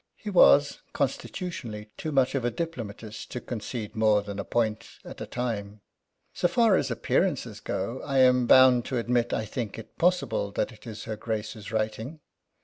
He 0.15 0.31
was, 0.31 0.79
constitutionally, 0.93 1.91
too 1.95 2.11
much 2.11 2.33
of 2.33 2.43
a 2.43 2.49
diplomatist 2.49 3.29
to 3.33 3.39
concede 3.39 3.95
more 3.95 4.23
than 4.23 4.39
a 4.39 4.43
point 4.43 4.89
at 5.05 5.21
a 5.21 5.27
time. 5.27 5.81
"So 6.33 6.47
far 6.47 6.75
as 6.75 6.89
appearances 6.89 7.59
go, 7.59 8.01
I 8.03 8.17
am 8.17 8.47
bound 8.47 8.83
to 8.85 8.97
admit 8.97 9.29
that 9.29 9.37
I 9.37 9.45
think 9.45 9.77
it 9.77 9.99
possible 9.99 10.51
that 10.53 10.71
it 10.71 10.87
is 10.87 11.03
her 11.03 11.17
Grace's 11.17 11.71
writing." 11.71 12.19